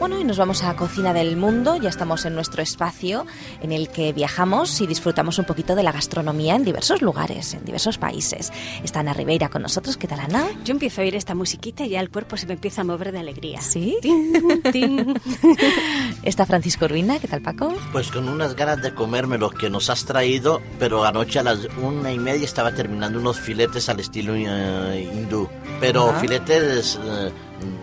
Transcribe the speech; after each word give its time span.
Bueno, 0.00 0.18
y 0.18 0.24
nos 0.24 0.38
vamos 0.38 0.62
a 0.62 0.74
Cocina 0.76 1.12
del 1.12 1.36
Mundo. 1.36 1.76
Ya 1.76 1.90
estamos 1.90 2.24
en 2.24 2.34
nuestro 2.34 2.62
espacio 2.62 3.26
en 3.60 3.70
el 3.70 3.90
que 3.90 4.14
viajamos 4.14 4.80
y 4.80 4.86
disfrutamos 4.86 5.38
un 5.38 5.44
poquito 5.44 5.74
de 5.74 5.82
la 5.82 5.92
gastronomía 5.92 6.54
en 6.54 6.64
diversos 6.64 7.02
lugares, 7.02 7.52
en 7.52 7.66
diversos 7.66 7.98
países. 7.98 8.50
Está 8.82 9.00
Ana 9.00 9.12
Ribeira 9.12 9.50
con 9.50 9.60
nosotros. 9.60 9.98
¿Qué 9.98 10.08
tal, 10.08 10.20
Ana? 10.20 10.46
Yo 10.64 10.72
empiezo 10.72 11.02
a 11.02 11.04
oír 11.04 11.16
esta 11.16 11.34
musiquita 11.34 11.84
y 11.84 11.90
ya 11.90 12.00
el 12.00 12.08
cuerpo 12.08 12.38
se 12.38 12.46
me 12.46 12.54
empieza 12.54 12.80
a 12.80 12.84
mover 12.84 13.12
de 13.12 13.18
alegría. 13.18 13.60
¿Sí? 13.60 13.98
Tin, 14.00 14.62
tin. 14.72 15.20
Está 16.22 16.46
Francisco 16.46 16.88
Ruina. 16.88 17.18
¿Qué 17.18 17.28
tal, 17.28 17.42
Paco? 17.42 17.74
Pues 17.92 18.10
con 18.10 18.26
unas 18.26 18.56
ganas 18.56 18.80
de 18.80 18.94
comerme 18.94 19.36
lo 19.36 19.50
que 19.50 19.68
nos 19.68 19.90
has 19.90 20.06
traído, 20.06 20.62
pero 20.78 21.04
anoche 21.04 21.40
a 21.40 21.42
las 21.42 21.68
una 21.82 22.10
y 22.10 22.18
media 22.18 22.46
estaba 22.46 22.74
terminando 22.74 23.18
unos 23.18 23.38
filetes 23.38 23.90
al 23.90 24.00
estilo 24.00 24.34
eh, 24.34 25.10
hindú. 25.14 25.46
Pero 25.80 26.10
Ajá. 26.10 26.20
filetes 26.20 26.98
eh, 27.02 27.30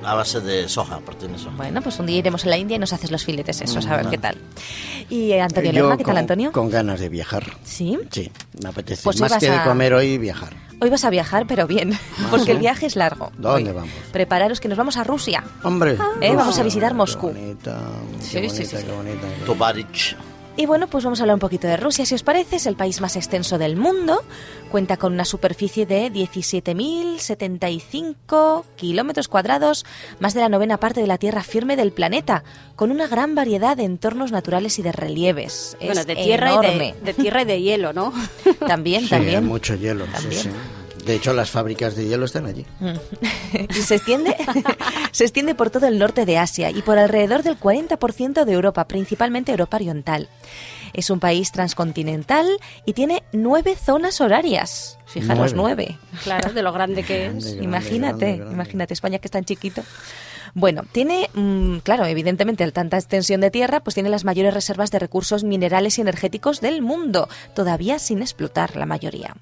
a 0.03 0.13
base 0.15 0.39
de 0.39 0.69
soja, 0.69 0.99
proteína 0.99 1.33
de 1.37 1.43
soja. 1.43 1.55
Bueno, 1.57 1.81
pues 1.81 1.99
un 1.99 2.05
día 2.05 2.17
iremos 2.17 2.45
a 2.45 2.49
la 2.49 2.57
India 2.57 2.75
y 2.75 2.79
nos 2.79 2.93
haces 2.93 3.11
los 3.11 3.25
filetes 3.25 3.61
esos, 3.61 3.85
a 3.87 3.97
ver 3.97 4.07
qué 4.07 4.17
tal. 4.17 4.37
Y 5.09 5.31
eh, 5.31 5.41
Antonio 5.41 5.71
Yo 5.71 5.81
Lerma, 5.81 5.97
¿qué 5.97 6.03
tal, 6.03 6.13
con- 6.13 6.17
Antonio? 6.19 6.51
Con 6.51 6.69
ganas 6.69 6.99
de 6.99 7.09
viajar. 7.09 7.43
Sí. 7.63 7.97
Sí, 8.11 8.31
me 8.61 8.69
apetece. 8.69 9.01
Pues 9.03 9.15
hoy 9.17 9.21
Más 9.21 9.31
vas 9.31 9.39
que 9.39 9.49
de 9.49 9.55
a- 9.57 9.63
comer 9.63 9.93
hoy, 9.93 10.17
viajar. 10.17 10.53
Hoy 10.79 10.91
vas 10.91 11.03
a 11.05 11.09
viajar, 11.09 11.45
pero 11.47 11.65
bien, 11.65 11.97
porque 12.29 12.45
¿sí? 12.45 12.51
el 12.51 12.59
viaje 12.59 12.85
es 12.85 12.95
largo. 12.95 13.31
¿Dónde 13.37 13.71
Hoy. 13.71 13.75
vamos? 13.75 13.89
Prepararos 14.11 14.59
que 14.59 14.67
nos 14.67 14.77
vamos 14.77 14.95
a 14.97 15.03
Rusia. 15.03 15.43
Hombre. 15.63 15.93
Eh, 16.21 16.29
vamos 16.35 16.43
a 16.43 16.45
Rusia, 16.49 16.63
visitar 16.63 16.91
qué 16.91 16.97
Moscú. 16.97 17.27
bonita, 17.29 17.79
Sí, 18.19 18.41
qué 18.41 18.49
sí, 18.49 18.57
bonita, 18.57 18.77
sí, 18.79 18.85
qué 18.85 18.91
bonita. 18.91 19.27
Tovarich. 19.47 20.15
Y 20.59 20.65
bueno, 20.65 20.87
pues 20.87 21.03
vamos 21.03 21.19
a 21.19 21.23
hablar 21.23 21.35
un 21.35 21.39
poquito 21.39 21.67
de 21.67 21.77
Rusia, 21.77 22.03
si 22.05 22.15
os 22.15 22.23
parece. 22.23 22.55
Es 22.55 22.65
el 22.65 22.75
país 22.75 22.99
más 22.99 23.15
extenso 23.15 23.59
del 23.59 23.75
mundo. 23.77 24.23
Cuenta 24.71 24.97
con 24.97 25.13
una 25.13 25.23
superficie 25.23 25.85
de 25.85 26.11
17.075 26.11 28.63
kilómetros 28.75 29.27
cuadrados, 29.27 29.85
más 30.19 30.33
de 30.33 30.41
la 30.41 30.49
novena 30.49 30.79
parte 30.79 30.99
de 30.99 31.05
la 31.07 31.19
tierra 31.19 31.43
firme 31.43 31.75
del 31.75 31.91
planeta, 31.91 32.43
con 32.75 32.89
una 32.91 33.07
gran 33.07 33.35
variedad 33.35 33.77
de 33.77 33.83
entornos 33.83 34.31
naturales 34.31 34.79
y 34.79 34.81
de 34.81 34.91
relieves. 34.91 35.77
Bueno, 35.79 36.01
Es 36.01 36.07
de 36.07 36.15
tierra, 36.15 36.49
y 36.49 36.53
enorme. 36.53 36.95
de, 37.01 37.05
de 37.05 37.13
tierra 37.13 37.43
y 37.43 37.45
de 37.45 37.61
hielo, 37.61 37.93
¿no? 37.93 38.11
También, 38.67 39.03
Sí, 39.03 39.09
también. 39.09 39.35
hay 39.35 39.41
mucho 39.43 39.75
hielo. 39.75 40.05
sí, 40.17 40.27
sí. 40.31 40.49
De 41.07 41.15
hecho, 41.15 41.33
las 41.33 41.49
fábricas 41.49 41.95
de 41.95 42.05
hielo 42.05 42.25
están 42.25 42.45
allí. 42.45 42.65
y 43.69 43.73
se 43.81 43.95
extiende, 43.95 44.35
se 45.11 45.23
extiende 45.23 45.55
por 45.55 45.69
todo 45.69 45.87
el 45.87 45.97
norte 45.97 46.25
de 46.25 46.37
Asia 46.37 46.69
y 46.69 46.81
por 46.81 46.97
alrededor 46.97 47.43
del 47.43 47.57
40% 47.59 48.43
de 48.43 48.51
Europa, 48.53 48.87
principalmente 48.87 49.51
Europa 49.51 49.77
Oriental. 49.77 50.27
Es 50.93 51.09
un 51.09 51.19
país 51.19 51.51
transcontinental 51.53 52.45
y 52.85 52.93
tiene 52.93 53.23
nueve 53.31 53.75
zonas 53.75 54.19
horarias. 54.21 54.97
Fijaros, 55.05 55.53
Nueve. 55.53 55.97
nueve. 55.97 56.21
Claro, 56.23 56.51
de 56.53 56.61
lo 56.61 56.73
grande 56.73 57.03
que 57.03 57.23
Grande, 57.23 57.39
es. 57.39 57.45
grande, 57.45 57.63
imagínate, 57.63 58.17
grande, 58.17 58.37
grande. 58.37 58.53
imagínate 58.53 58.93
España 58.93 59.19
que 59.19 59.27
es 59.27 59.31
tan 59.31 59.45
chiquito. 59.45 59.83
Bueno, 60.53 60.83
tiene, 60.91 61.29
mm, 61.33 61.77
claro, 61.79 62.05
evidentemente, 62.05 62.63
al 62.63 62.73
tanta 62.73 62.97
extensión 62.97 63.41
de 63.41 63.51
tierra, 63.51 63.81
pues 63.81 63.93
tiene 63.93 64.09
las 64.09 64.25
mayores 64.25 64.53
reservas 64.53 64.91
de 64.91 64.99
recursos 64.99 65.43
minerales 65.43 65.97
y 65.97 66.01
energéticos 66.01 66.61
del 66.61 66.81
mundo, 66.81 67.29
todavía 67.53 67.99
sin 67.99 68.21
explotar 68.21 68.75
la 68.75 68.85
mayoría. 68.85 69.35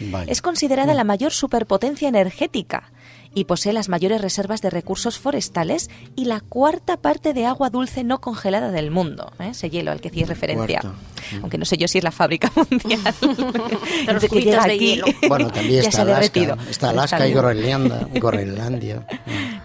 Vale. 0.00 0.32
Es 0.32 0.42
considerada 0.42 0.94
la 0.94 1.04
mayor 1.04 1.32
superpotencia 1.32 2.08
energética 2.08 2.90
y 3.34 3.44
posee 3.44 3.72
las 3.72 3.88
mayores 3.88 4.20
reservas 4.20 4.60
de 4.60 4.70
recursos 4.70 5.18
forestales 5.18 5.88
y 6.16 6.24
la 6.24 6.40
cuarta 6.40 6.96
parte 6.96 7.32
de 7.32 7.46
agua 7.46 7.70
dulce 7.70 8.02
no 8.02 8.20
congelada 8.20 8.72
del 8.72 8.90
mundo. 8.90 9.32
¿eh? 9.38 9.48
Ese 9.50 9.70
hielo 9.70 9.92
al 9.92 10.00
que 10.00 10.08
hacéis 10.08 10.28
referencia. 10.28 10.80
Cuarta. 10.80 10.98
Aunque 11.42 11.58
no 11.58 11.64
sé 11.64 11.76
yo 11.76 11.86
si 11.86 11.98
es 11.98 12.04
la 12.04 12.10
fábrica 12.10 12.50
mundial. 12.70 13.14
los 13.20 14.08
Entre 14.08 14.28
que 14.28 14.42
llega 14.42 14.64
de 14.64 14.72
aquí, 14.72 14.96
hielo. 14.96 15.06
Bueno, 15.28 15.50
también 15.50 15.84
está 15.86 16.02
Alaska. 16.02 16.56
Está 16.68 16.90
Alaska 16.90 17.26
y 17.26 17.30
bien. 17.30 17.38
Groenlandia. 17.38 18.08
Groenlandia. 18.14 19.06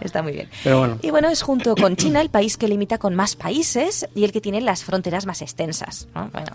Está 0.01 0.21
muy 0.21 0.33
bien. 0.33 0.49
Pero 0.63 0.79
bueno. 0.79 0.99
Y 1.01 1.11
bueno, 1.11 1.29
es 1.29 1.41
junto 1.41 1.75
con 1.75 1.95
China 1.95 2.21
el 2.21 2.29
país 2.29 2.57
que 2.57 2.67
limita 2.67 2.97
con 2.97 3.15
más 3.15 3.35
países 3.35 4.07
y 4.15 4.23
el 4.23 4.31
que 4.31 4.41
tiene 4.41 4.61
las 4.61 4.83
fronteras 4.83 5.25
más 5.25 5.41
extensas. 5.41 6.07
¿no? 6.13 6.29
Bueno. 6.29 6.53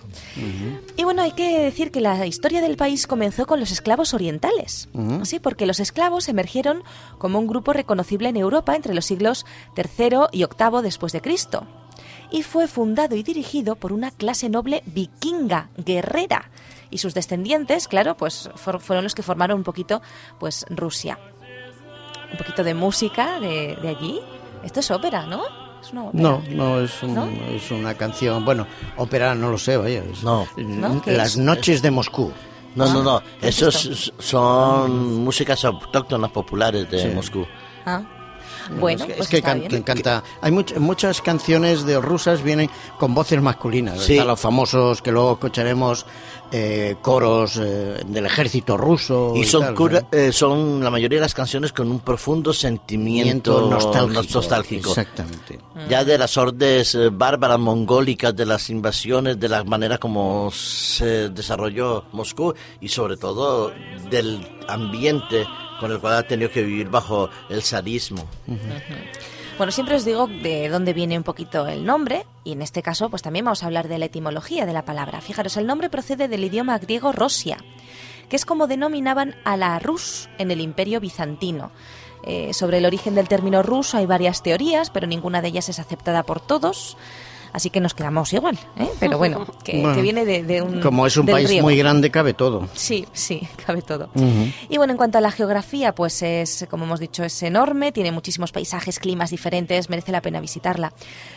Y 0.97 1.05
bueno, 1.05 1.23
hay 1.23 1.33
que 1.33 1.61
decir 1.61 1.91
que 1.91 2.01
la 2.01 2.27
historia 2.27 2.61
del 2.61 2.77
país 2.77 3.07
comenzó 3.07 3.47
con 3.47 3.61
los 3.61 3.71
esclavos 3.71 4.15
orientales. 4.15 4.89
Sí, 5.23 5.41
porque 5.41 5.67
los 5.67 5.81
esclavos 5.81 6.29
emergieron 6.29 6.83
como 7.19 7.39
un 7.39 7.47
grupo 7.47 7.73
reconocible 7.73 8.29
en 8.29 8.37
Europa 8.37 8.77
entre 8.77 8.95
los 8.95 9.07
siglos 9.07 9.47
III 9.77 10.29
y 10.33 10.45
VIII 10.45 10.83
después 10.83 11.13
de 11.13 11.21
Cristo. 11.21 11.67
Y 12.31 12.43
fue 12.43 12.69
fundado 12.69 13.17
y 13.17 13.23
dirigido 13.23 13.75
por 13.77 13.93
una 13.93 14.11
clase 14.11 14.49
noble 14.49 14.83
vikinga, 14.87 15.71
guerrera. 15.77 16.51
Y 16.91 16.99
sus 16.99 17.15
descendientes, 17.15 17.89
claro, 17.89 18.17
pues 18.17 18.51
fueron 18.57 19.05
los 19.05 19.15
que 19.15 19.23
formaron 19.23 19.59
un 19.59 19.65
poquito 19.65 20.03
pues 20.39 20.67
Rusia 20.69 21.19
un 22.33 22.39
poquito 22.39 22.63
de 22.65 22.75
música 22.75 23.39
de, 23.41 23.77
de 23.81 23.89
allí. 23.89 24.21
Esto 24.65 24.81
es 24.81 24.91
ópera, 24.91 25.27
¿no? 25.27 25.43
Es 25.83 25.93
una 25.93 26.05
ópera. 26.05 26.23
No, 26.23 26.43
no 26.51 26.81
es, 26.81 27.03
un- 27.03 27.15
¿No? 27.15 27.27
es 27.51 27.71
una 27.71 27.95
canción. 27.95 28.45
Bueno, 28.45 28.67
ópera 28.97 29.35
no 29.35 29.51
lo 29.51 29.59
sé, 29.59 29.77
vaya. 29.77 30.03
es- 30.05 30.23
No. 30.23 30.47
¿No? 30.57 31.01
¿Qué 31.03 31.13
Las 31.13 31.31
es? 31.33 31.39
noches 31.39 31.81
de 31.83 31.91
Moscú. 31.91 32.33
No, 32.75 32.87
no, 32.93 33.03
no. 33.03 33.23
¿qué 33.41 33.49
es 33.49 33.63
Esos 33.63 34.13
son 34.19 35.17
músicas 35.25 35.65
autóctonas 35.65 36.31
populares 36.31 36.89
de 36.91 36.99
Sí. 37.03 37.09
Moscú. 37.09 37.47
Ah. 37.85 38.03
Bueno, 38.79 39.05
es 39.05 39.07
que, 39.11 39.15
pues 39.17 39.27
es 39.27 39.31
que 39.31 39.37
está 39.39 39.49
can- 39.51 39.69
bien. 39.69 39.83
canta. 39.83 40.23
Hay 40.41 40.53
much- 40.53 40.77
muchas 40.79 41.21
canciones 41.21 41.85
de 41.85 42.01
rusas 42.01 42.43
vienen 42.43 42.71
con 42.99 43.15
voces 43.15 43.41
masculinas. 43.41 44.01
Sí. 44.03 44.13
Están 44.15 44.29
los 44.29 44.41
famosos 44.41 45.03
que 45.03 45.13
luego 45.13 45.33
escucharemos 45.33 46.07
eh, 46.53 46.97
coros 47.01 47.59
eh, 47.63 48.01
del 48.07 48.27
ejército 48.27 48.77
ruso. 48.77 49.35
Y 49.37 49.45
son, 49.45 49.63
tal, 49.63 49.75
cura- 49.75 50.01
¿no? 50.01 50.09
eh, 50.19 50.33
son 50.33 50.83
la 50.83 50.91
mayoría 50.91 51.19
de 51.19 51.23
las 51.23 51.35
canciones 51.35 51.73
con 51.73 51.91
un 51.91 52.01
profundo 52.01 52.53
sentimiento 52.53 53.69
nostálgico. 53.71 54.23
nostálgico. 54.35 54.89
Exactamente. 54.91 55.59
Ya 55.89 56.05
de 56.05 56.19
las 56.19 56.37
órdenes 56.37 56.95
eh, 56.95 57.09
bárbaras 57.11 57.59
mongólicas, 57.59 58.35
de 58.35 58.47
las 58.47 58.69
invasiones, 58.71 59.39
de 59.39 59.49
la 59.49 59.63
manera 59.65 59.99
como 59.99 60.51
se 60.51 61.29
desarrolló 61.31 62.05
Moscú 62.13 62.53
y 62.81 62.89
sobre 62.89 63.17
todo 63.17 63.73
del 64.11 64.47
ambiente 64.69 65.47
con 65.81 65.91
el 65.91 65.99
cual 65.99 66.15
ha 66.15 66.23
tenido 66.23 66.51
que 66.51 66.63
vivir 66.63 66.89
bajo 66.89 67.31
el 67.49 67.63
zarismo. 67.63 68.29
Bueno, 69.57 69.73
siempre 69.73 69.97
os 69.97 70.05
digo 70.05 70.27
de 70.27 70.69
dónde 70.69 70.93
viene 70.93 71.19
un 71.19 71.25
poquito 71.25 71.67
el 71.67 71.85
nombre, 71.85 72.25
y 72.45 72.53
en 72.53 72.63
este 72.63 72.83
caso, 72.83 73.11
pues 73.11 73.23
también 73.23 73.45
vamos 73.45 73.63
a 73.63 73.67
hablar 73.67 73.89
de 73.89 73.99
la 73.99 74.07
etimología 74.07 74.65
de 74.65 74.73
la 74.73 74.85
palabra. 74.85 75.21
Fijaros, 75.21 75.57
el 75.57 75.67
nombre 75.67 75.91
procede 75.91 76.29
del 76.29 76.45
idioma 76.45 76.79
griego 76.79 77.13
Rosia, 77.13 77.59
que 78.29 78.37
es 78.37 78.47
como 78.47 78.67
denominaban 78.67 79.35
a 79.45 79.57
la 79.57 79.79
Rus 79.79 80.29
en 80.39 80.51
el 80.51 80.61
Imperio 80.61 81.01
Bizantino. 81.01 81.73
Eh, 82.25 82.53
sobre 82.55 82.79
el 82.79 82.87
origen 82.87 83.15
del 83.15 83.29
término 83.29 83.63
ruso 83.63 83.97
hay 83.97 84.07
varias 84.07 84.43
teorías, 84.43 84.91
pero 84.91 85.07
ninguna 85.07 85.43
de 85.43 85.49
ellas 85.49 85.69
es 85.69 85.79
aceptada 85.79 86.23
por 86.23 86.41
todos. 86.41 86.97
Así 87.53 87.71
que 87.71 87.81
nos 87.81 87.95
quedamos 87.95 88.33
igual, 88.33 88.59
¿eh? 88.77 88.89
Pero 89.01 89.19
bueno, 89.19 89.47
que, 89.65 89.81
Bueno, 89.81 89.95
que 89.95 90.03
viene 90.03 90.25
de, 90.25 90.43
de 90.43 90.63
un. 90.63 90.81
Como 90.81 91.07
es 91.07 91.17
un 91.17 91.27
país 91.27 91.61
muy 91.63 91.77
grande, 91.77 92.11
cabe 92.11 92.35
todo. 92.35 92.69
Sí, 92.75 93.07
sí, 93.13 93.47
cabe 93.67 93.83
todo. 93.83 94.09
Y 94.69 94.77
bueno, 94.77 94.93
en 94.93 94.97
cuanto 94.97 95.19
a 95.19 95.21
la 95.21 95.31
geografía, 95.31 95.95
pues 95.95 96.23
es, 96.23 96.67
como 96.71 96.85
hemos 96.85 97.01
dicho, 97.01 97.25
es 97.25 97.43
enorme, 97.43 97.93
tiene 97.93 98.13
muchísimos 98.13 98.53
paisajes, 98.53 98.99
climas 98.99 99.31
diferentes, 99.31 99.91
merece 99.91 100.13
la 100.13 100.21
pena 100.21 100.41
visitarla. 100.41 100.93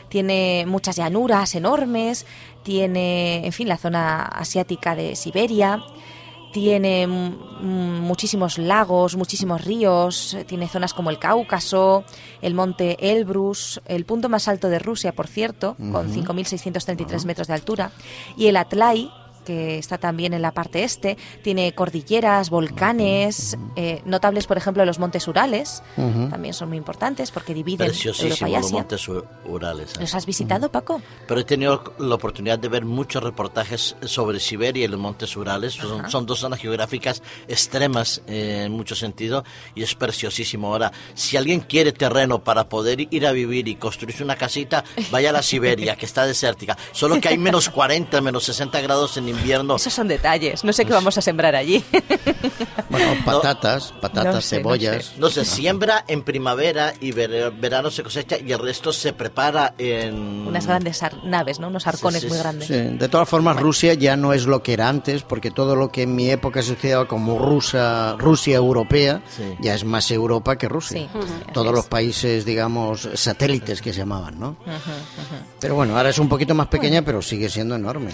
Tiene 0.09 0.65
muchas 0.67 0.95
llanuras 0.97 1.55
enormes, 1.55 2.25
tiene, 2.63 3.45
en 3.45 3.51
fin, 3.51 3.67
la 3.67 3.77
zona 3.77 4.23
asiática 4.23 4.95
de 4.95 5.15
Siberia, 5.15 5.83
tiene 6.53 7.07
muchísimos 7.07 8.57
lagos, 8.57 9.17
muchísimos 9.17 9.65
ríos, 9.65 10.37
tiene 10.47 10.69
zonas 10.69 10.93
como 10.93 11.09
el 11.09 11.19
Cáucaso, 11.19 12.05
el 12.41 12.53
monte 12.53 13.11
Elbrus, 13.11 13.81
el 13.85 14.05
punto 14.05 14.29
más 14.29 14.47
alto 14.47 14.69
de 14.69 14.79
Rusia, 14.79 15.13
por 15.13 15.27
cierto, 15.27 15.75
con 15.91 16.13
5.633 16.13 17.25
metros 17.25 17.47
de 17.47 17.53
altura, 17.55 17.91
y 18.37 18.47
el 18.47 18.55
Atlay, 18.55 19.11
que 19.43 19.77
está 19.77 19.97
también 19.97 20.33
en 20.33 20.41
la 20.41 20.51
parte 20.51 20.83
este, 20.83 21.17
tiene 21.41 21.73
cordilleras, 21.73 22.49
volcanes, 22.49 23.57
eh, 23.75 24.01
notables, 24.05 24.47
por 24.47 24.57
ejemplo, 24.57 24.83
los 24.85 24.99
montes 24.99 25.27
Urales, 25.27 25.83
Ujú. 25.97 26.29
también 26.29 26.53
son 26.53 26.69
muy 26.69 26.77
importantes 26.77 27.31
porque 27.31 27.53
dividen 27.53 27.91
Europa 27.91 28.49
y 28.49 28.53
los 28.53 28.71
montes 28.71 29.07
Urales. 29.45 29.93
¿eh? 29.95 30.01
¿Los 30.01 30.15
has 30.15 30.25
visitado, 30.25 30.71
Paco? 30.71 31.01
Pero 31.27 31.39
he 31.39 31.43
tenido 31.43 31.93
la 31.99 32.15
oportunidad 32.15 32.59
de 32.59 32.67
ver 32.69 32.85
muchos 32.85 33.23
reportajes 33.23 33.95
sobre 34.05 34.39
Siberia 34.39 34.85
y 34.85 34.87
los 34.87 34.99
Montes 34.99 35.35
Urales. 35.35 35.73
Son, 35.73 36.09
son 36.09 36.25
dos 36.25 36.39
zonas 36.39 36.59
geográficas 36.59 37.21
extremas 37.47 38.21
eh, 38.27 38.63
en 38.65 38.71
mucho 38.71 38.95
sentido 38.95 39.43
y 39.75 39.83
es 39.83 39.95
preciosísimo. 39.95 40.67
Ahora, 40.67 40.91
si 41.13 41.37
alguien 41.37 41.61
quiere 41.61 41.91
terreno 41.91 42.43
para 42.43 42.69
poder 42.69 43.07
ir 43.13 43.27
a 43.27 43.31
vivir 43.31 43.67
y 43.67 43.75
construirse 43.75 44.23
una 44.23 44.35
casita, 44.35 44.83
vaya 45.11 45.29
a 45.29 45.33
la 45.33 45.43
Siberia, 45.43 45.95
que 45.95 46.05
está 46.05 46.25
desértica. 46.25 46.77
Solo 46.91 47.19
que 47.19 47.29
hay 47.29 47.37
menos 47.37 47.69
40, 47.69 48.21
menos 48.21 48.43
60 48.45 48.81
grados 48.81 49.17
en 49.17 49.25
invierno. 49.33 49.75
Esos 49.75 49.93
son 49.93 50.07
detalles. 50.07 50.63
No 50.63 50.71
sé 50.73 50.85
qué 50.85 50.93
vamos 50.93 51.17
a 51.17 51.21
sembrar 51.21 51.55
allí. 51.55 51.83
Bueno, 52.89 53.13
patatas, 53.25 53.91
patatas, 54.01 54.35
No 54.35 54.41
sé, 54.41 54.55
no 54.57 54.61
cebollas. 54.61 55.05
sé. 55.05 55.11
No 55.19 55.29
se 55.29 55.45
siembra 55.45 56.05
en 56.07 56.21
primavera 56.21 56.93
y 56.99 57.11
ver- 57.11 57.51
verano 57.51 57.89
se 57.89 58.03
cosecha 58.03 58.37
y 58.37 58.51
el 58.51 58.59
resto 58.59 58.93
se 58.93 59.13
prepara 59.13 59.73
en... 59.79 60.45
Unas 60.47 60.67
grandes 60.67 61.01
naves, 61.23 61.59
¿no? 61.59 61.69
Unos 61.69 61.87
arcones 61.87 62.21
sí, 62.21 62.27
muy 62.27 62.37
sí, 62.37 62.43
grandes. 62.43 62.67
Sí, 62.67 62.73
de 62.75 63.09
todas 63.09 63.27
formas, 63.27 63.59
Rusia 63.59 63.95
ya 63.95 64.15
no 64.15 64.31
es 64.33 64.45
lo 64.45 64.61
que 64.61 64.73
era 64.73 64.89
antes, 64.89 65.23
porque 65.23 65.49
todo 65.49 65.75
lo 65.75 65.89
que 65.91 66.03
en 66.03 66.13
mi 66.15 66.29
época 66.29 66.61
se 66.61 66.73
estudiaba 66.73 67.07
como 67.07 67.39
Rusia, 67.39 68.13
Rusia 68.19 68.57
europea, 68.57 69.23
Sí. 69.35 69.43
ya 69.59 69.73
es 69.73 69.83
más 69.85 70.11
Europa 70.11 70.57
que 70.57 70.69
Rusia. 70.69 70.99
Sí, 70.99 71.09
Ujú. 71.17 71.23
así 71.23 71.51
Todos 71.53 71.73
los 71.73 71.85
países, 71.87 72.45
digamos, 72.45 73.09
satélites 73.15 73.81
que 73.81 73.91
se 73.91 73.99
llamaban, 73.99 74.39
¿no? 74.39 74.55
Pero 75.59 75.73
bueno, 75.75 75.97
ahora 75.97 76.09
es 76.09 76.19
un 76.19 76.29
poquito 76.29 76.53
más 76.53 76.67
pequeña, 76.67 77.01
pero 77.01 77.21
sigue 77.23 77.49
siendo 77.49 77.75
enorme. 77.75 78.11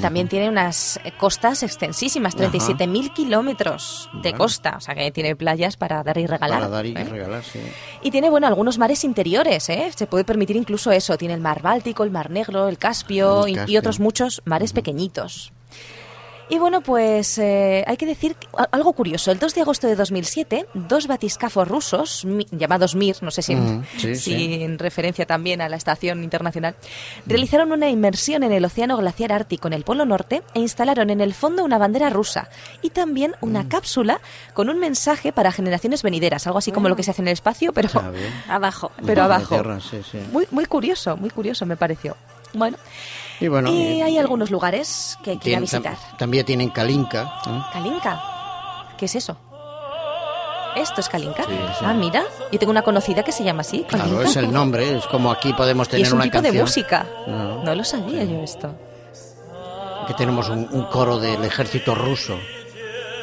También 0.00 0.26
tiene 0.28 0.45
unas 0.48 0.98
eh, 1.04 1.12
costas 1.16 1.62
extensísimas, 1.62 2.36
37.000 2.36 3.12
kilómetros 3.12 4.08
de 4.14 4.20
Bueno. 4.30 4.38
costa, 4.38 4.74
o 4.76 4.80
sea 4.80 4.94
que 4.94 5.10
tiene 5.10 5.36
playas 5.36 5.76
para 5.76 6.02
dar 6.02 6.18
y 6.18 6.26
regalar. 6.26 6.58
Para 6.60 6.68
dar 6.70 6.86
y 6.86 6.92
¿eh? 6.96 7.04
regalar, 7.04 7.44
sí. 7.44 7.60
Y 8.02 8.10
tiene, 8.10 8.30
bueno, 8.30 8.46
algunos 8.46 8.78
mares 8.78 9.04
interiores, 9.04 9.68
¿eh? 9.68 9.90
Se 9.94 10.06
puede 10.06 10.24
permitir 10.24 10.56
incluso 10.56 10.90
eso. 10.92 11.16
Tiene 11.16 11.34
el 11.34 11.40
mar 11.40 11.62
Báltico, 11.62 12.04
el 12.04 12.10
mar 12.10 12.30
Negro, 12.30 12.68
el 12.68 12.78
Caspio, 12.78 13.46
El 13.46 13.68
y- 13.70 13.76
otros 13.76 14.00
muchos 14.00 14.42
mares 14.44 14.72
pequeñitos. 14.72 15.52
Y 16.48 16.58
bueno, 16.58 16.80
pues 16.80 17.38
eh, 17.38 17.82
hay 17.88 17.96
que 17.96 18.06
decir 18.06 18.36
algo 18.70 18.92
curioso. 18.92 19.32
El 19.32 19.38
2 19.40 19.54
de 19.56 19.60
agosto 19.62 19.88
de 19.88 19.96
2007, 19.96 20.66
dos 20.74 21.08
batiscafos 21.08 21.66
rusos, 21.66 22.24
mi- 22.24 22.46
llamados 22.52 22.94
Mir, 22.94 23.16
no 23.20 23.32
sé 23.32 23.42
si, 23.42 23.56
sí, 23.98 24.14
sí. 24.14 24.62
en 24.62 24.78
referencia 24.78 25.26
también 25.26 25.60
a 25.60 25.68
la 25.68 25.74
Estación 25.76 26.22
Internacional, 26.22 26.76
realizaron 27.26 27.72
una 27.72 27.88
inmersión 27.88 28.44
en 28.44 28.52
el 28.52 28.64
Océano 28.64 28.96
Glaciar 28.96 29.32
Ártico 29.32 29.66
en 29.66 29.74
el 29.74 29.82
Polo 29.82 30.04
Norte 30.06 30.42
e 30.54 30.60
instalaron 30.60 31.10
en 31.10 31.20
el 31.20 31.34
fondo 31.34 31.64
una 31.64 31.78
bandera 31.78 32.10
rusa 32.10 32.48
y 32.80 32.90
también 32.90 33.34
una 33.40 33.64
Mm. 33.64 33.68
cápsula 33.68 34.20
con 34.54 34.68
un 34.70 34.78
mensaje 34.78 35.32
para 35.32 35.50
generaciones 35.50 36.04
venideras, 36.04 36.46
algo 36.46 36.60
así 36.60 36.70
como 36.70 36.88
lo 36.88 36.94
que 36.94 37.02
se 37.02 37.10
hace 37.10 37.22
en 37.22 37.28
el 37.28 37.32
espacio, 37.32 37.72
pero. 37.72 37.88
Abajo. 38.48 38.92
pero 39.04 39.24
abajo. 39.24 39.48
tierra, 39.56 39.80
sí, 39.80 39.98
sí. 40.08 40.18
Muy, 40.30 40.46
muy 40.52 40.66
curioso, 40.66 41.16
muy 41.16 41.30
curioso 41.30 41.66
me 41.66 41.76
pareció. 41.76 42.16
Bueno, 42.54 42.78
Y 43.40 43.48
bueno, 43.48 43.70
y 43.70 43.76
y- 43.98 44.02
hay 44.02 44.18
algunos 44.18 44.50
lugares 44.50 45.18
que 45.22 45.32
hay 45.32 45.38
que 45.38 45.50
ir 45.50 45.56
a 45.56 45.60
tienen- 45.60 45.68
tam- 45.84 45.90
visitar. 45.90 46.16
también 46.18 46.46
tienen 46.46 46.70
Kalinka. 46.70 47.22
¿eh? 47.46 47.60
Kalinka. 47.72 48.22
¿Qué 48.96 49.04
es 49.06 49.14
eso? 49.14 49.36
¿Esto 50.74 51.00
es 51.00 51.08
Kalinka? 51.08 51.44
Ah, 51.82 51.94
mira, 51.94 52.24
yo 52.52 52.58
tengo 52.58 52.70
una 52.70 52.82
conocida 52.82 53.22
que 53.22 53.32
se 53.32 53.42
llama 53.44 53.62
así, 53.62 53.84
Claro, 53.88 54.04
Kalinka. 54.04 54.28
es 54.28 54.36
el 54.36 54.52
nombre, 54.52 54.96
es 54.98 55.06
como 55.06 55.30
aquí 55.30 55.52
podemos 55.54 55.88
y 55.88 55.90
tener 55.92 56.06
es 56.06 56.12
un 56.12 56.16
una 56.16 56.24
tipo 56.24 56.38
de 56.38 56.42
canción. 56.48 56.62
música. 56.64 57.06
No. 57.26 57.62
No 57.64 57.74
lo 57.74 57.84
sabía 57.84 58.24
yo 58.24 58.40
esto. 58.42 58.74
Que 60.06 60.14
tenemos 60.14 60.48
un, 60.50 60.68
un 60.70 60.84
coro 60.86 61.18
del 61.18 61.42
ejército 61.44 61.94
ruso. 61.94 62.38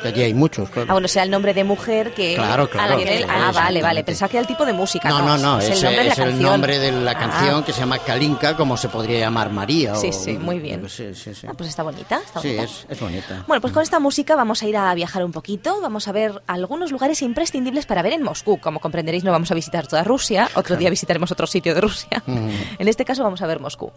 Que 0.03 0.09
allí 0.09 0.21
hay 0.23 0.33
muchos, 0.33 0.69
claro. 0.69 0.87
Ah, 0.89 0.93
bueno, 0.93 1.07
sea 1.07 1.23
el 1.23 1.31
nombre 1.31 1.53
de 1.53 1.63
mujer 1.63 2.13
que... 2.13 2.35
Claro, 2.35 2.69
claro, 2.69 2.97
que- 2.97 3.23
claro, 3.23 3.43
ah, 3.47 3.51
vale, 3.51 3.81
vale. 3.81 4.03
Pensaba 4.03 4.29
que 4.29 4.37
era 4.37 4.41
el 4.41 4.47
tipo 4.47 4.65
de 4.65 4.73
música. 4.73 5.09
No, 5.09 5.21
no, 5.21 5.37
no, 5.37 5.59
es, 5.59 5.69
es, 5.69 5.81
el 5.81 5.83
nombre 5.85 5.97
de 6.03 6.03
la 6.07 6.13
es 6.13 6.19
el 6.19 6.25
canción. 6.25 6.51
nombre 6.51 6.79
de 6.79 6.91
la 6.91 7.11
Ah, 7.11 7.17
canción 7.17 7.63
que 7.63 7.73
se 7.73 7.79
llama 7.79 7.97
Kalinka, 7.99 8.55
como 8.55 8.77
se 8.77 8.89
podría 8.89 9.19
llamar 9.19 9.49
María. 9.49 9.95
Sí, 9.95 10.09
o- 10.09 10.13
sí, 10.13 10.33
muy 10.37 10.59
bien. 10.59 10.87
Sí, 10.89 11.13
sí, 11.15 11.33
sí. 11.33 11.47
ah, 11.49 11.53
pues 11.57 11.69
está 11.69 11.83
bonita, 11.83 12.21
está 12.25 12.41
Sí, 12.41 12.49
bonita. 12.49 12.63
es, 12.63 12.85
es 12.89 12.99
bonita. 12.99 13.43
Bueno, 13.47 13.61
pues 13.61 13.73
con 13.73 13.81
esta 13.81 13.99
música 13.99 14.35
vamos 14.35 14.61
a 14.61 14.67
ir 14.67 14.77
a 14.77 14.93
viajar 14.93 15.23
un 15.23 15.31
poquito, 15.31 15.79
vamos 15.81 16.07
a 16.07 16.11
ver 16.11 16.41
algunos 16.47 16.91
lugares 16.91 17.21
imprescindibles 17.21 17.85
para 17.85 18.01
ver 18.01 18.13
en 18.13 18.23
Moscú. 18.23 18.59
Como 18.59 18.79
comprenderéis, 18.79 19.23
no 19.23 19.31
vamos 19.31 19.49
a 19.51 19.55
visitar 19.55 19.87
toda 19.87 20.03
Rusia, 20.03 20.49
otro 20.55 20.75
día 20.75 20.89
visitaremos 20.89 21.31
otro 21.31 21.47
sitio 21.47 21.73
de 21.73 21.81
Rusia. 21.81 22.21
En 22.79 22.87
este 22.87 23.05
caso 23.05 23.23
vamos 23.23 23.41
a 23.41 23.47
ver 23.47 23.59
Moscú. 23.59 23.91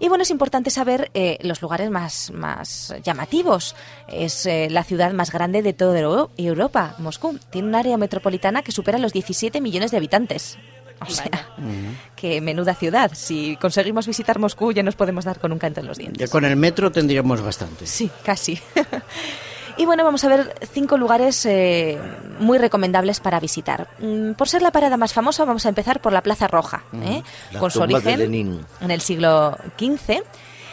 Y 0.00 0.08
bueno, 0.08 0.22
es 0.22 0.30
importante 0.30 0.70
saber 0.70 1.10
eh, 1.14 1.38
los 1.42 1.60
lugares 1.60 1.90
más, 1.90 2.30
más 2.30 2.94
llamativos. 3.02 3.74
Es 4.08 4.46
eh, 4.46 4.68
la 4.70 4.84
ciudad 4.84 5.12
más 5.12 5.30
grande 5.30 5.41
de 5.50 5.72
toda 5.72 5.98
Euro- 5.98 6.30
Europa, 6.36 6.94
Moscú. 6.98 7.38
Tiene 7.50 7.68
un 7.68 7.74
área 7.74 7.96
metropolitana 7.96 8.62
que 8.62 8.70
supera 8.70 8.98
los 8.98 9.12
17 9.12 9.60
millones 9.60 9.90
de 9.90 9.96
habitantes. 9.96 10.58
O 11.00 11.10
sea, 11.10 11.48
que 12.14 12.40
menuda 12.40 12.74
ciudad. 12.76 13.10
Si 13.14 13.56
conseguimos 13.56 14.06
visitar 14.06 14.38
Moscú 14.38 14.70
ya 14.72 14.84
nos 14.84 14.94
podemos 14.94 15.24
dar 15.24 15.40
con 15.40 15.50
un 15.50 15.58
canto 15.58 15.80
en 15.80 15.86
los 15.88 15.98
dientes. 15.98 16.20
Ya 16.28 16.30
con 16.30 16.44
el 16.44 16.54
metro 16.54 16.92
tendríamos 16.92 17.40
bastante. 17.40 17.88
Sí, 17.88 18.08
casi. 18.24 18.60
y 19.76 19.84
bueno, 19.84 20.04
vamos 20.04 20.22
a 20.22 20.28
ver 20.28 20.54
cinco 20.72 20.96
lugares 20.96 21.44
eh, 21.46 21.98
muy 22.38 22.58
recomendables 22.58 23.18
para 23.18 23.40
visitar. 23.40 23.88
Mm, 23.98 24.32
Por 24.34 24.48
ser 24.48 24.62
la 24.62 24.70
parada 24.70 24.96
más 24.96 25.12
famosa, 25.12 25.44
vamos 25.44 25.66
a 25.66 25.70
empezar 25.70 26.00
por 26.00 26.12
la 26.12 26.22
Plaza 26.22 26.46
Roja, 26.46 26.84
¿eh? 27.02 27.22
La 27.50 27.58
con 27.58 27.70
su 27.72 27.80
origen 27.80 28.20
Lenin. 28.20 28.60
en 28.80 28.90
el 28.92 29.00
siglo 29.00 29.56
XV. 29.78 30.22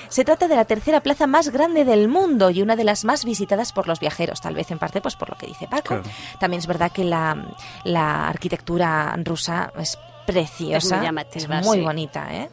Se 0.09 0.25
trata 0.25 0.47
de 0.47 0.55
la 0.55 0.65
tercera 0.65 1.01
plaza 1.01 1.27
más 1.27 1.49
grande 1.49 1.85
del 1.85 2.07
mundo 2.07 2.49
y 2.49 2.61
una 2.61 2.75
de 2.75 2.83
las 2.83 3.05
más 3.05 3.23
visitadas 3.25 3.71
por 3.71 3.87
los 3.87 3.99
viajeros, 3.99 4.41
tal 4.41 4.55
vez 4.55 4.69
en 4.71 4.79
parte 4.79 5.01
pues 5.01 5.15
por 5.15 5.29
lo 5.29 5.37
que 5.37 5.45
dice 5.47 5.67
Paco. 5.67 5.87
Claro. 6.01 6.03
También 6.39 6.59
es 6.59 6.67
verdad 6.67 6.91
que 6.91 7.03
la, 7.03 7.45
la 7.83 8.27
arquitectura 8.27 9.15
rusa 9.23 9.71
es 9.79 9.97
preciosa, 10.25 10.77
Es 10.77 10.91
muy 10.93 11.05
llamativa, 11.05 11.59
es 11.59 11.65
muy 11.65 11.77
sí. 11.77 11.83
bonita, 11.83 12.27
¿eh? 12.35 12.49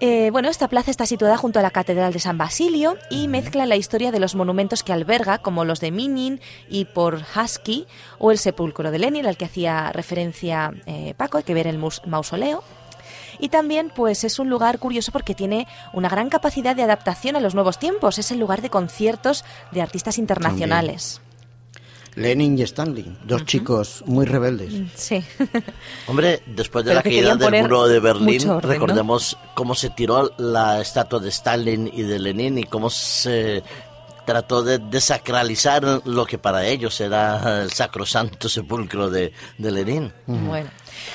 Eh, 0.00 0.30
bueno, 0.30 0.48
esta 0.48 0.68
plaza 0.68 0.92
está 0.92 1.06
situada 1.06 1.36
junto 1.36 1.58
a 1.58 1.62
la 1.62 1.72
Catedral 1.72 2.12
de 2.12 2.20
San 2.20 2.38
Basilio 2.38 2.96
y 3.10 3.26
mezcla 3.26 3.66
la 3.66 3.74
historia 3.74 4.12
de 4.12 4.20
los 4.20 4.36
monumentos 4.36 4.84
que 4.84 4.92
alberga, 4.92 5.38
como 5.38 5.64
los 5.64 5.80
de 5.80 5.90
Minin 5.90 6.40
y 6.68 6.84
por 6.84 7.20
Husky, 7.34 7.84
o 8.18 8.30
el 8.30 8.38
sepulcro 8.38 8.92
de 8.92 9.00
Lenin, 9.00 9.26
al 9.26 9.36
que 9.36 9.46
hacía 9.46 9.90
referencia 9.90 10.72
eh, 10.86 11.14
Paco, 11.16 11.38
hay 11.38 11.42
que 11.42 11.52
ver 11.54 11.66
el 11.66 11.78
mus- 11.78 12.02
mausoleo. 12.06 12.62
Y 13.38 13.48
también, 13.48 13.92
pues 13.94 14.24
es 14.24 14.38
un 14.38 14.50
lugar 14.50 14.78
curioso 14.78 15.12
porque 15.12 15.34
tiene 15.34 15.66
una 15.92 16.08
gran 16.08 16.28
capacidad 16.28 16.74
de 16.74 16.82
adaptación 16.82 17.36
a 17.36 17.40
los 17.40 17.54
nuevos 17.54 17.78
tiempos. 17.78 18.18
Es 18.18 18.30
el 18.30 18.38
lugar 18.38 18.62
de 18.62 18.70
conciertos 18.70 19.44
de 19.72 19.82
artistas 19.82 20.18
internacionales. 20.18 21.20
Lenin 22.18 22.58
y 22.58 22.62
Stanley, 22.62 23.16
dos 23.24 23.44
chicos 23.44 24.02
muy 24.06 24.26
rebeldes. 24.26 24.72
Sí. 24.96 25.24
Hombre, 26.08 26.42
después 26.46 26.84
de 26.84 26.90
Pero 26.90 26.98
la 26.98 27.02
caída 27.02 27.36
del 27.36 27.62
muro 27.62 27.86
de 27.86 28.00
Berlín, 28.00 28.60
recordemos 28.60 29.38
cómo 29.54 29.74
se 29.74 29.90
tiró 29.90 30.32
la 30.36 30.80
estatua 30.80 31.20
de 31.20 31.28
Stalin 31.28 31.88
y 31.92 32.02
de 32.02 32.18
Lenin 32.18 32.58
y 32.58 32.64
cómo 32.64 32.90
se 32.90 33.62
trató 34.26 34.62
de 34.62 34.78
desacralizar 34.78 36.02
lo 36.04 36.26
que 36.26 36.38
para 36.38 36.66
ellos 36.66 37.00
era 37.00 37.62
el 37.62 37.70
sacrosanto 37.70 38.48
sepulcro 38.48 39.08
de, 39.08 39.32
de 39.56 39.70
Lenin. 39.70 40.12
Bueno, 40.26 40.68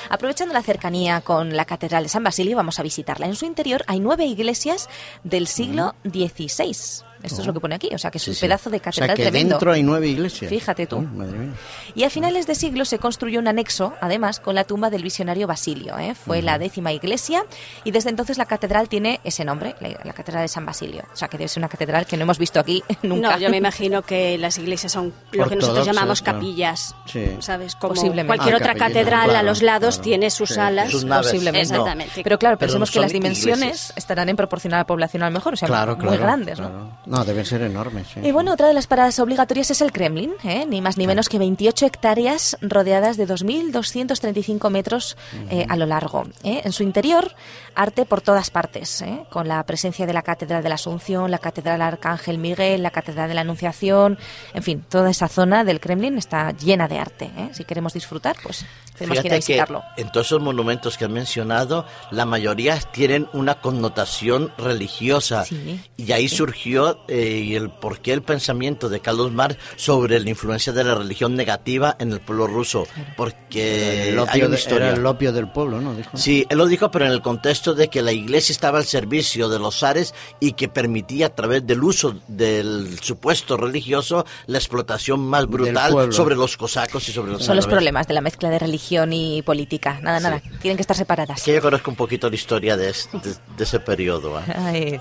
aprovechando 0.08 0.54
la 0.54 0.62
cercanía 0.62 1.20
con 1.20 1.56
la 1.56 1.64
Catedral 1.64 2.04
de 2.04 2.08
San 2.08 2.24
Basilio, 2.24 2.56
vamos 2.56 2.78
a 2.78 2.82
visitarla. 2.82 3.26
En 3.26 3.36
su 3.36 3.46
interior 3.46 3.84
hay 3.86 4.00
nueve 4.00 4.24
iglesias 4.24 4.88
del 5.22 5.46
siglo 5.46 5.94
XVI. 6.04 7.04
Esto 7.24 7.40
es 7.40 7.46
lo 7.46 7.52
que 7.54 7.60
pone 7.60 7.74
aquí, 7.74 7.88
o 7.94 7.98
sea 7.98 8.10
que 8.10 8.18
es 8.18 8.24
Sí, 8.24 8.30
un 8.30 8.36
sí. 8.36 8.40
pedazo 8.42 8.70
de 8.70 8.76
O 8.76 8.80
sea 8.80 8.92
catedral 8.92 9.16
que 9.16 9.22
tremendo. 9.22 9.54
dentro 9.56 9.72
hay 9.72 9.82
nueve 9.82 10.08
iglesias. 10.08 10.48
Fíjate 10.48 10.86
tú. 10.86 10.96
Oh, 10.96 11.02
madre 11.02 11.38
mía. 11.38 11.50
Y 11.94 12.04
a 12.04 12.10
finales 12.10 12.46
de 12.46 12.54
siglo 12.54 12.84
se 12.84 12.98
construyó 12.98 13.40
un 13.40 13.48
anexo, 13.48 13.94
además, 14.00 14.40
con 14.40 14.54
la 14.54 14.64
tumba 14.64 14.90
del 14.90 15.02
visionario 15.02 15.46
Basilio. 15.46 15.98
¿eh? 15.98 16.14
Fue 16.14 16.42
la 16.42 16.58
décima 16.58 16.92
iglesia 16.92 17.44
y 17.84 17.90
desde 17.90 18.10
entonces 18.10 18.38
la 18.38 18.46
catedral 18.46 18.88
tiene 18.88 19.20
ese 19.24 19.44
nombre, 19.44 19.74
la, 19.80 19.88
la 20.04 20.12
Catedral 20.12 20.42
de 20.42 20.48
San 20.48 20.64
Basilio. 20.66 21.02
O 21.12 21.16
sea 21.16 21.28
que 21.28 21.38
debe 21.38 21.48
ser 21.48 21.60
una 21.60 21.68
catedral 21.68 22.06
que 22.06 22.16
no 22.16 22.22
hemos 22.24 22.38
visto 22.38 22.60
aquí 22.60 22.82
nunca. 23.02 23.32
No, 23.32 23.38
yo 23.38 23.50
me 23.50 23.56
imagino 23.56 24.02
que 24.02 24.36
las 24.38 24.58
iglesias 24.58 24.92
son 24.92 25.12
lo 25.32 25.48
que 25.48 25.56
nosotros 25.56 25.86
llamamos 25.86 26.22
capillas. 26.22 26.94
Sí. 27.06 27.36
¿Sabes? 27.40 27.74
Como 27.76 27.94
Posiblemente. 27.94 28.26
cualquier 28.26 28.54
Ah, 28.54 28.58
otra 28.58 28.74
catedral 28.74 29.34
a 29.34 29.42
los 29.42 29.62
lados 29.62 29.96
claro. 29.96 30.04
tiene 30.04 30.30
sus 30.30 30.50
Sí, 30.50 30.60
alas. 30.60 30.90
Sus 30.90 31.04
naves. 31.04 31.26
Posiblemente. 31.28 31.68
No, 31.72 31.80
Exactamente. 31.80 32.20
Pero 32.22 32.38
claro, 32.38 32.56
Pero 32.58 32.66
pensemos 32.68 32.90
no 32.90 32.92
que 32.92 33.00
las 33.00 33.12
dimensiones 33.12 33.62
iglesias. 33.68 33.92
estarán 33.96 34.28
en 34.28 34.36
proporción 34.36 34.74
a 34.74 34.78
la 34.78 34.86
población 34.86 35.22
a 35.22 35.26
lo 35.26 35.32
mejor, 35.32 35.54
o 35.54 35.56
sea, 35.56 35.66
Claro, 35.68 35.96
muy 35.96 36.06
claro. 36.06 36.22
grandes, 36.22 36.60
¿no? 36.60 36.98
No, 37.14 37.24
deben 37.24 37.44
ser 37.44 37.62
enormes. 37.62 38.08
sí. 38.12 38.20
Y 38.22 38.32
bueno, 38.32 38.52
otra 38.52 38.66
de 38.66 38.74
las 38.74 38.86
paradas 38.86 39.18
obligatorias 39.20 39.70
es 39.70 39.80
el 39.80 39.92
Kremlin, 39.92 40.32
¿eh? 40.42 40.66
ni 40.68 40.80
más 40.80 40.96
ni 40.96 41.06
menos 41.06 41.28
que 41.28 41.38
28 41.38 41.86
hectáreas 41.86 42.56
rodeadas 42.60 43.16
de 43.16 43.28
2.235 43.28 44.70
metros 44.70 45.16
eh, 45.50 45.66
a 45.68 45.76
lo 45.76 45.86
largo. 45.86 46.24
¿eh? 46.42 46.62
En 46.64 46.72
su 46.72 46.82
interior, 46.82 47.32
arte 47.74 48.04
por 48.04 48.20
todas 48.20 48.50
partes, 48.50 49.02
¿eh? 49.02 49.24
con 49.30 49.46
la 49.48 49.62
presencia 49.64 50.06
de 50.06 50.12
la 50.12 50.22
Catedral 50.22 50.62
de 50.62 50.68
la 50.68 50.74
Asunción, 50.76 51.30
la 51.30 51.38
Catedral 51.38 51.82
Arcángel 51.82 52.38
Miguel, 52.38 52.82
la 52.82 52.90
Catedral 52.90 53.28
de 53.28 53.34
la 53.34 53.42
Anunciación, 53.42 54.18
en 54.52 54.62
fin, 54.62 54.84
toda 54.88 55.10
esa 55.10 55.28
zona 55.28 55.64
del 55.64 55.80
Kremlin 55.80 56.18
está 56.18 56.50
llena 56.52 56.88
de 56.88 56.98
arte. 56.98 57.30
¿eh? 57.36 57.50
Si 57.52 57.64
queremos 57.64 57.92
disfrutar, 57.92 58.36
pues 58.42 58.64
tenemos 58.98 59.20
que 59.20 59.26
ir 59.28 59.32
a 59.32 59.36
Fíjate 59.36 59.46
que 59.46 59.52
visitarlo. 59.52 59.82
en 59.96 60.10
todos 60.10 60.26
esos 60.26 60.40
monumentos 60.42 60.96
que 60.98 61.04
han 61.04 61.12
mencionado, 61.12 61.86
la 62.10 62.24
mayoría 62.24 62.78
tienen 62.78 63.28
una 63.32 63.60
connotación 63.60 64.52
religiosa. 64.58 65.44
Sí. 65.44 65.80
Y 65.96 66.12
ahí 66.12 66.28
surgió 66.28 67.03
eh, 67.08 67.52
el 67.56 67.70
por 67.70 68.00
qué 68.00 68.12
el 68.12 68.22
pensamiento 68.22 68.88
de 68.88 69.00
Carlos 69.00 69.32
Marx 69.32 69.56
sobre 69.76 70.20
la 70.20 70.30
influencia 70.30 70.72
de 70.72 70.84
la 70.84 70.94
religión 70.94 71.34
negativa 71.36 71.96
en 71.98 72.12
el 72.12 72.20
pueblo 72.20 72.46
ruso. 72.46 72.86
Porque 73.16 74.10
el, 74.10 74.18
hay 74.18 74.24
opio 74.24 74.46
una 74.46 74.54
de- 74.56 74.60
historia. 74.60 74.88
era 74.88 74.96
el 74.96 75.06
opio 75.06 75.32
del 75.32 75.50
pueblo, 75.50 75.80
¿no? 75.80 75.94
Dijo. 75.94 76.16
Sí, 76.16 76.46
él 76.48 76.58
lo 76.58 76.66
dijo, 76.66 76.90
pero 76.90 77.06
en 77.06 77.12
el 77.12 77.22
contexto 77.22 77.74
de 77.74 77.88
que 77.88 78.02
la 78.02 78.12
iglesia 78.12 78.52
estaba 78.52 78.78
al 78.78 78.84
servicio 78.84 79.48
de 79.48 79.58
los 79.58 79.78
zares 79.80 80.14
y 80.40 80.52
que 80.52 80.68
permitía 80.68 81.26
a 81.26 81.34
través 81.34 81.66
del 81.66 81.82
uso 81.82 82.16
del 82.28 82.98
supuesto 83.00 83.56
religioso 83.56 84.24
la 84.46 84.58
explotación 84.58 85.20
más 85.20 85.46
brutal 85.46 86.12
sobre 86.12 86.36
los 86.36 86.56
cosacos 86.56 87.08
y 87.08 87.12
sobre 87.12 87.32
los 87.32 87.44
Son 87.44 87.56
los 87.56 87.66
problemas 87.66 88.06
de 88.06 88.14
la 88.14 88.20
mezcla 88.20 88.50
de 88.50 88.58
religión 88.58 89.12
y 89.12 89.42
política. 89.42 89.98
Nada, 90.02 90.20
nada. 90.20 90.42
Tienen 90.60 90.76
que 90.76 90.82
estar 90.82 90.96
separadas. 90.96 91.42
Que 91.42 91.54
yo 91.54 91.60
conozco 91.60 91.90
un 91.90 91.96
poquito 91.96 92.28
la 92.28 92.34
historia 92.36 92.76
de, 92.76 92.90
es- 92.90 93.08
de- 93.12 93.34
de 93.56 93.64
ese 93.64 93.80
periodo. 93.80 94.38
¿eh? 94.40 94.42
Ay. 94.56 95.00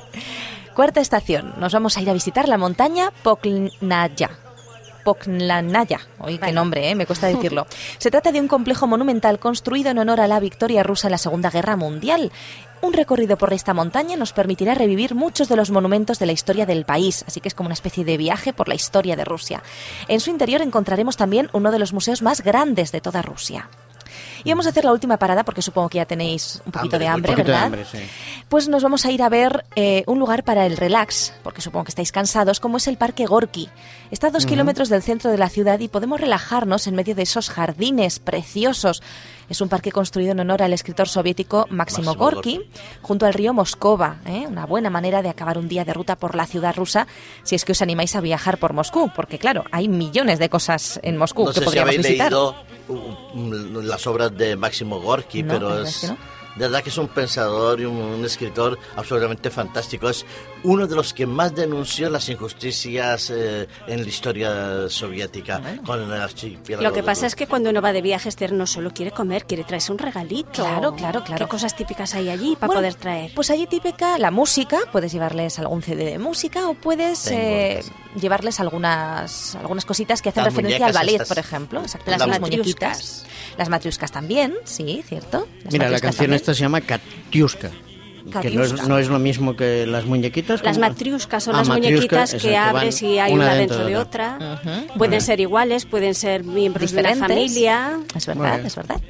Cuarta 0.75 1.01
estación, 1.01 1.53
nos 1.59 1.71
vamos 1.71 1.97
a 1.97 2.01
ir 2.01 2.09
a 2.09 2.13
visitar 2.13 2.49
la 2.49 2.57
montaña 2.57 3.11
Poknaya. 3.21 4.31
Poknanaya, 5.03 5.99
oye, 6.19 6.39
qué 6.39 6.51
nombre, 6.51 6.89
¿eh? 6.89 6.95
me 6.95 7.05
cuesta 7.05 7.27
decirlo. 7.27 7.67
Se 7.99 8.09
trata 8.09 8.31
de 8.31 8.39
un 8.39 8.47
complejo 8.47 8.87
monumental 8.87 9.37
construido 9.37 9.91
en 9.91 9.99
honor 9.99 10.19
a 10.19 10.27
la 10.27 10.39
victoria 10.39 10.81
rusa 10.81 11.07
en 11.07 11.11
la 11.11 11.17
Segunda 11.19 11.51
Guerra 11.51 11.75
Mundial. 11.75 12.31
Un 12.81 12.93
recorrido 12.93 13.37
por 13.37 13.53
esta 13.53 13.75
montaña 13.75 14.17
nos 14.17 14.33
permitirá 14.33 14.73
revivir 14.73 15.13
muchos 15.13 15.47
de 15.47 15.57
los 15.57 15.69
monumentos 15.69 16.17
de 16.17 16.25
la 16.25 16.31
historia 16.31 16.65
del 16.65 16.85
país, 16.85 17.23
así 17.27 17.39
que 17.39 17.49
es 17.49 17.53
como 17.53 17.67
una 17.67 17.75
especie 17.75 18.03
de 18.03 18.17
viaje 18.17 18.51
por 18.51 18.67
la 18.67 18.75
historia 18.75 19.15
de 19.15 19.25
Rusia. 19.25 19.61
En 20.07 20.21
su 20.21 20.31
interior 20.31 20.61
encontraremos 20.61 21.17
también 21.17 21.49
uno 21.53 21.71
de 21.71 21.79
los 21.79 21.93
museos 21.93 22.21
más 22.23 22.41
grandes 22.41 22.91
de 22.91 23.01
toda 23.01 23.21
Rusia. 23.21 23.69
Y 24.43 24.49
vamos 24.49 24.65
a 24.65 24.69
hacer 24.69 24.85
la 24.85 24.91
última 24.91 25.17
parada 25.17 25.43
porque 25.43 25.61
supongo 25.61 25.89
que 25.89 25.97
ya 25.97 26.05
tenéis 26.05 26.61
un 26.65 26.71
poquito 26.71 26.99
de 26.99 27.07
hambre, 27.07 27.35
¿verdad? 27.35 27.71
Pues 28.49 28.67
nos 28.67 28.83
vamos 28.83 29.05
a 29.05 29.11
ir 29.11 29.23
a 29.23 29.29
ver 29.29 29.65
eh, 29.75 30.03
un 30.07 30.19
lugar 30.19 30.43
para 30.43 30.65
el 30.65 30.77
relax, 30.77 31.33
porque 31.43 31.61
supongo 31.61 31.85
que 31.85 31.91
estáis 31.91 32.11
cansados, 32.11 32.59
como 32.59 32.77
es 32.77 32.87
el 32.87 32.97
Parque 32.97 33.25
Gorky. 33.25 33.69
Está 34.11 34.27
a 34.27 34.31
dos 34.31 34.45
kilómetros 34.45 34.89
del 34.89 35.01
centro 35.01 35.31
de 35.31 35.37
la 35.37 35.49
ciudad 35.49 35.79
y 35.79 35.87
podemos 35.87 36.19
relajarnos 36.19 36.87
en 36.87 36.95
medio 36.95 37.15
de 37.15 37.23
esos 37.23 37.49
jardines 37.49 38.19
preciosos. 38.19 39.01
Es 39.49 39.61
un 39.61 39.69
parque 39.69 39.91
construido 39.91 40.31
en 40.31 40.39
honor 40.39 40.61
al 40.63 40.73
escritor 40.73 41.07
soviético 41.07 41.67
Máximo, 41.69 42.15
Gorky, 42.15 42.61
junto 43.01 43.25
al 43.25 43.33
río 43.33 43.53
Moscova. 43.53 44.17
¿eh? 44.25 44.45
Una 44.47 44.65
buena 44.65 44.89
manera 44.89 45.21
de 45.21 45.29
acabar 45.29 45.57
un 45.57 45.67
día 45.67 45.85
de 45.85 45.93
ruta 45.93 46.15
por 46.15 46.35
la 46.35 46.45
ciudad 46.45 46.75
rusa 46.75 47.07
si 47.43 47.55
es 47.55 47.65
que 47.65 47.73
os 47.73 47.81
animáis 47.81 48.15
a 48.15 48.21
viajar 48.21 48.57
por 48.57 48.73
Moscú, 48.73 49.11
porque 49.15 49.39
claro, 49.39 49.63
hay 49.71 49.87
millones 49.87 50.39
de 50.39 50.49
cosas 50.49 50.99
en 51.03 51.17
Moscú 51.17 51.51
que 51.51 51.61
podríamos 51.61 51.97
visitar. 51.97 52.31
Leído 52.31 52.55
las 53.81 54.07
obras 54.07 54.35
de 54.37 54.55
Máximo 54.55 54.99
Gorky, 54.99 55.43
pero 55.43 55.81
es... 55.81 56.13
De 56.55 56.65
verdad 56.65 56.83
que 56.83 56.89
es 56.89 56.97
un 56.99 57.07
pensador 57.07 57.79
y 57.79 57.85
un, 57.85 58.23
escritor 58.23 58.77
absolutamente 58.95 59.49
fantástico. 59.49 60.07
Es 60.07 60.23
uno 60.63 60.87
de 60.87 60.95
los 60.95 61.13
que 61.13 61.25
más 61.25 61.55
denunció 61.55 62.09
las 62.09 62.29
injusticias 62.29 63.29
eh, 63.29 63.67
en 63.87 64.01
la 64.01 64.07
historia 64.07 64.89
soviética 64.89 65.61
con 65.85 66.01
el 66.01 66.13
archipiélago. 66.13 66.87
Lo 66.87 66.93
que 66.93 67.03
pasa 67.03 67.27
es 67.27 67.35
que 67.35 67.47
cuando 67.47 67.69
uno 67.69 67.81
va 67.81 67.93
de 67.93 68.01
viaje 68.01 68.29
no 68.51 68.67
solo 68.67 68.93
quiere 68.93 69.11
comer, 69.11 69.45
quiere 69.45 69.63
traerse 69.63 69.91
un 69.91 69.97
regalito. 69.97 70.63
Claro, 70.63 70.95
claro, 70.95 71.23
claro. 71.23 71.45
¿Qué 71.45 71.49
cosas 71.49 71.75
típicas 71.75 72.13
hay 72.15 72.29
allí 72.29 72.55
para 72.55 72.73
poder 72.73 72.95
traer? 72.95 73.31
Pues 73.33 73.49
allí 73.49 73.67
típica 73.67 74.17
la 74.17 74.31
música, 74.31 74.79
puedes 74.91 75.11
llevarles 75.11 75.59
algún 75.59 75.81
CD 75.81 76.05
de 76.05 76.19
música 76.19 76.67
o 76.67 76.73
puedes 76.73 77.27
eh, 77.27 77.83
llevarles 78.19 78.59
algunas 78.59 79.55
algunas 79.55 79.85
cositas 79.85 80.21
que 80.21 80.29
hacen 80.29 80.45
referencia 80.45 80.85
al 80.85 80.93
ballet, 80.93 81.27
por 81.27 81.39
ejemplo. 81.39 81.81
Exacto, 81.81 82.11
las, 82.11 82.25
las 82.25 82.39
muñequitas. 82.39 83.25
Las 83.57 83.69
matriuscas 83.69 84.11
también, 84.11 84.55
sí, 84.63 85.03
cierto. 85.07 85.47
Mira, 85.71 85.89
la 85.89 85.99
canción 85.99 86.33
esta 86.33 86.53
se 86.53 86.61
llama 86.61 86.81
Katiuska. 86.81 87.71
Que 88.41 88.51
no 88.51 88.63
es, 88.63 88.87
no 88.87 88.97
es, 88.97 89.09
lo 89.09 89.19
mismo 89.19 89.55
que 89.55 89.85
las 89.85 90.05
muñequitas. 90.05 90.63
Las 90.63 90.77
matriuscas 90.77 91.43
son 91.43 91.55
ah, 91.55 91.59
las 91.59 91.69
muñequitas 91.69 92.35
que 92.35 92.55
abres 92.55 93.01
y 93.01 93.19
hay 93.19 93.33
una, 93.33 93.53
dentro 93.53 93.85
de, 93.85 93.97
otra. 93.97 94.61
Pueden 94.97 95.21
ser 95.21 95.39
iguales, 95.39 95.85
pueden 95.85 96.15
ser 96.15 96.43
miembros 96.43 96.91
de 96.91 97.01
la 97.01 97.15
familia. 97.15 97.99
Es 98.15 98.25
verdad, 98.25 98.59
es 98.65 98.75
verdad. 98.75 99.01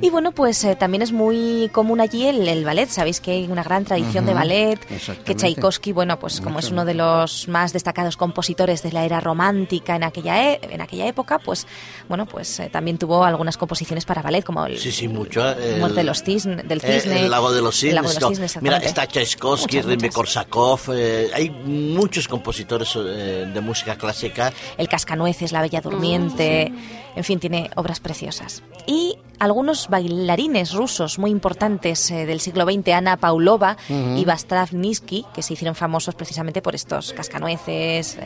Y 0.00 0.10
bueno, 0.10 0.32
pues 0.32 0.64
eh, 0.64 0.76
también 0.76 1.02
es 1.02 1.12
muy 1.12 1.68
común 1.72 2.00
allí 2.00 2.26
el, 2.26 2.64
ballet. 2.64 2.88
Sabéis 2.88 3.20
que 3.20 3.32
hay 3.32 3.46
una 3.46 3.62
gran 3.62 3.84
tradición 3.84 4.26
de 4.26 4.34
ballet. 4.34 4.78
Que 5.24 5.34
Tchaikovsky, 5.34 5.92
bueno, 5.92 6.18
pues 6.18 6.40
como 6.40 6.58
es 6.58 6.70
uno 6.70 6.84
de 6.84 6.94
los 6.94 7.48
más 7.48 7.72
destacados 7.72 8.16
compositores 8.16 8.82
de 8.82 8.92
la 8.92 9.04
era 9.04 9.20
romántica 9.20 9.96
en 9.96 10.04
aquella, 10.04 10.52
e, 10.52 10.60
en 10.62 10.80
aquella 10.80 11.06
época, 11.06 11.38
pues 11.38 11.66
bueno, 12.08 12.26
pues 12.26 12.60
eh, 12.60 12.68
también 12.70 12.98
tuvo 12.98 13.24
algunas 13.24 13.56
composiciones 13.56 14.04
para 14.04 14.22
ballet, 14.22 14.44
como 14.44 14.66
el, 14.66 14.78
sí, 14.78 14.92
sí, 14.92 15.08
mucho, 15.08 15.46
el, 15.48 15.80
Muerte 15.80 16.00
de 16.00 16.04
los 16.04 16.22
cisnes, 16.22 16.66
del 16.68 16.78
eh, 16.82 17.00
cisne. 17.00 17.24
El, 17.24 17.30
lago 17.30 17.52
de 17.52 17.62
los 17.62 17.76
cisnes. 17.76 18.53
Mira, 18.60 18.78
está 18.78 19.06
Tchaikovsky, 19.06 19.80
Rimmy 19.82 20.08
Korsakov, 20.10 20.80
eh, 20.92 21.30
hay 21.34 21.50
muchos 21.50 22.28
compositores 22.28 22.94
eh, 22.96 23.50
de 23.52 23.60
música 23.60 23.96
clásica. 23.96 24.52
El 24.76 24.88
Cascanueces, 24.88 25.52
La 25.52 25.60
Bella 25.62 25.80
Durmiente, 25.80 26.72
en 27.16 27.24
fin, 27.24 27.38
tiene 27.38 27.70
obras 27.76 28.00
preciosas. 28.00 28.62
Y 28.86 29.16
algunos 29.38 29.88
bailarines 29.88 30.72
rusos 30.72 31.18
muy 31.18 31.30
importantes 31.30 32.10
eh, 32.10 32.26
del 32.26 32.40
siglo 32.40 32.64
XX, 32.64 32.88
Ana 32.88 33.16
Paulova 33.16 33.76
y 33.88 34.24
Vastrav 34.24 34.72
Niski, 34.72 35.26
que 35.34 35.42
se 35.42 35.54
hicieron 35.54 35.74
famosos 35.74 36.14
precisamente 36.14 36.62
por 36.62 36.74
estos 36.74 37.12
Cascanueces, 37.12 38.16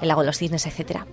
El 0.00 0.08
Lago 0.08 0.22
de 0.22 0.26
los 0.26 0.38
Cisnes, 0.38 0.66
etcétera. 0.66 1.06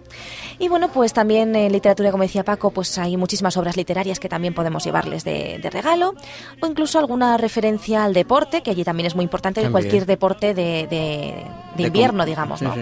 Y 0.60 0.67
bueno, 0.67 0.89
pues 0.91 1.13
también 1.13 1.55
en 1.55 1.72
literatura, 1.72 2.12
como 2.12 2.24
decía 2.24 2.43
Paco, 2.43 2.72
pues 2.72 2.98
hay 2.98 3.17
muchísimas 3.17 3.58
obras 3.58 3.77
literarias 3.77 4.20
que 4.20 4.29
también 4.29 4.53
podemos 4.53 4.84
llevarles 4.84 5.24
de, 5.24 5.60
regalo, 5.72 6.15
o 6.62 6.67
incluso 6.67 7.00
alguna 7.00 7.38
referencia 7.38 8.03
al 8.03 8.13
deporte, 8.13 8.62
que 8.62 8.72
allí 8.72 8.84
también 8.84 9.08
es 9.08 9.15
muy 9.15 9.24
importante, 9.24 9.70
cualquier 9.70 10.05
deporte 10.05 10.53
de, 10.53 11.46
invierno, 11.77 12.25
digamos, 12.25 12.62
¿no? 12.62 12.74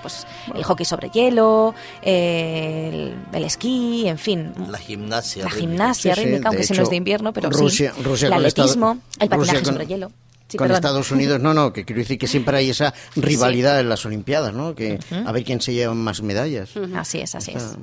Pues, 0.00 0.26
el 0.54 0.62
hockey 0.64 0.84
sobre 0.84 1.10
hielo, 1.10 1.74
el, 2.02 3.14
esquí, 3.32 4.08
en 4.08 4.18
fin. 4.18 4.52
La 4.68 4.78
gimnasia. 4.78 5.44
La 5.44 5.50
gimnasia 5.50 6.14
rítmica, 6.14 6.48
aunque 6.48 6.62
ese 6.62 6.74
no 6.74 6.82
es 6.82 6.90
de 6.90 6.96
invierno, 6.96 7.32
pero 7.32 7.50
sí. 7.68 7.84
el 7.84 8.32
atletismo, 8.32 8.98
el 9.18 9.28
patinaje 9.28 9.64
sobre 9.64 9.86
hielo 9.86 10.10
con 10.56 10.70
Estados 10.70 11.10
Unidos, 11.10 11.40
no, 11.40 11.54
no, 11.54 11.72
que 11.72 11.84
quiero 11.84 12.00
decir 12.00 12.18
que 12.18 12.26
siempre 12.26 12.56
hay 12.56 12.70
esa 12.70 12.94
rivalidad 13.16 13.80
en 13.80 13.88
las 13.88 14.04
Olimpiadas, 14.04 14.54
¿no? 14.54 14.74
Que 14.74 14.98
a 15.24 15.32
ver 15.32 15.44
quién 15.44 15.60
se 15.60 15.74
lleva 15.74 15.94
más 15.94 16.22
medallas. 16.22 16.70
Así 16.96 17.20
es, 17.20 17.34
así 17.34 17.52
es. 17.54 17.76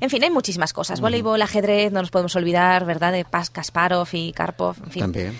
En 0.00 0.10
fin, 0.10 0.22
hay 0.24 0.30
muchísimas 0.30 0.72
cosas. 0.72 1.00
Voleibol, 1.00 1.40
ajedrez, 1.42 1.92
no 1.92 2.00
nos 2.00 2.10
podemos 2.10 2.34
olvidar, 2.36 2.84
¿verdad? 2.84 3.12
De 3.12 3.24
Paz, 3.24 3.50
Kasparov 3.50 4.08
y 4.12 4.32
Karpov, 4.32 4.76
en 4.84 4.90
fin. 4.90 5.00
También. 5.02 5.38